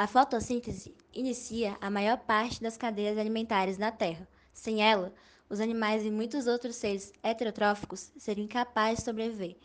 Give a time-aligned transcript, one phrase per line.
[0.00, 4.28] A fotossíntese inicia a maior parte das cadeias alimentares na Terra.
[4.52, 5.12] Sem ela,
[5.50, 9.56] os animais e muitos outros seres heterotróficos seriam incapazes de sobreviver,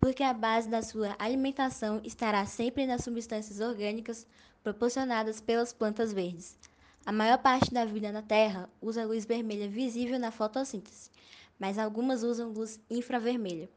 [0.00, 4.26] porque a base da sua alimentação estará sempre nas substâncias orgânicas
[4.64, 6.58] proporcionadas pelas plantas verdes.
[7.06, 11.08] A maior parte da vida na Terra usa luz vermelha visível na fotossíntese,
[11.56, 13.70] mas algumas usam luz infravermelha.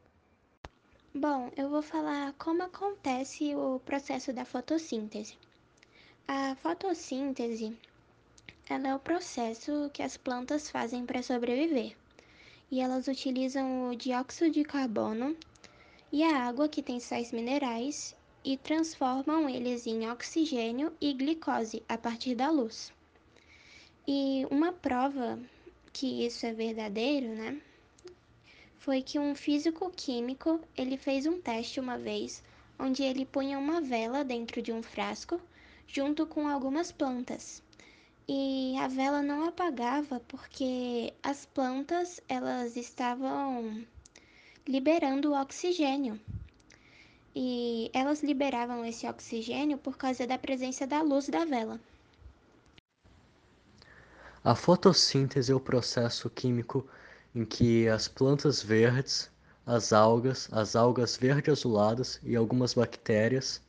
[1.14, 5.38] Bom, eu vou falar como acontece o processo da fotossíntese.
[6.28, 7.76] A fotossíntese
[8.68, 11.96] ela é o processo que as plantas fazem para sobreviver.
[12.70, 15.36] E elas utilizam o dióxido de carbono
[16.12, 21.98] e a água que tem sais minerais e transformam eles em oxigênio e glicose a
[21.98, 22.92] partir da luz.
[24.06, 25.38] E uma prova
[25.92, 27.60] que isso é verdadeiro, né?
[28.78, 32.42] Foi que um físico químico, ele fez um teste uma vez,
[32.78, 35.40] onde ele punha uma vela dentro de um frasco
[35.86, 37.62] junto com algumas plantas.
[38.28, 43.84] E a vela não apagava porque as plantas elas estavam
[44.66, 46.20] liberando oxigênio.
[47.34, 51.80] E elas liberavam esse oxigênio por causa da presença da luz da vela.
[54.44, 56.86] A fotossíntese é o processo químico
[57.34, 59.30] em que as plantas verdes,
[59.64, 63.62] as algas, as algas verde-azuladas e algumas bactérias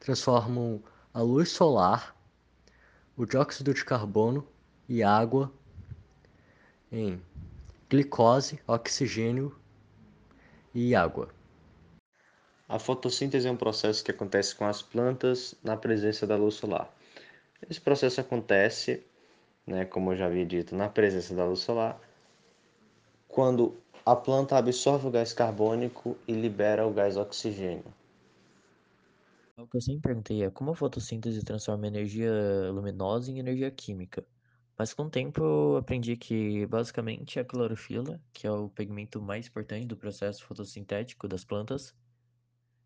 [0.00, 0.82] transformam
[1.14, 2.12] a luz solar,
[3.16, 4.44] o dióxido de carbono
[4.88, 5.52] e água
[6.90, 7.22] em
[7.88, 9.56] glicose, oxigênio
[10.74, 11.28] e água.
[12.68, 16.92] A fotossíntese é um processo que acontece com as plantas na presença da luz solar.
[17.70, 19.00] Esse processo acontece,
[19.64, 22.00] né, como eu já havia dito, na presença da luz solar,
[23.28, 27.84] quando a planta absorve o gás carbônico e libera o gás oxigênio.
[29.64, 32.30] O que eu sempre perguntei é como a fotossíntese transforma energia
[32.70, 34.26] luminosa em energia química.
[34.78, 39.46] Mas com o tempo eu aprendi que basicamente a clorofila, que é o pigmento mais
[39.48, 41.96] importante do processo fotossintético das plantas,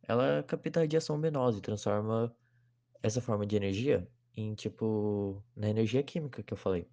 [0.03, 2.37] ela capta a radiação luminosa e transforma
[3.03, 6.89] essa forma de energia em tipo na energia química que eu falei.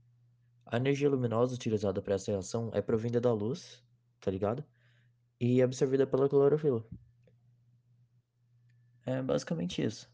[0.66, 3.84] A energia luminosa utilizada para essa reação é provinda da luz,
[4.20, 4.66] tá ligado?
[5.40, 6.86] E absorvida pela clorofila.
[9.06, 10.10] É basicamente isso.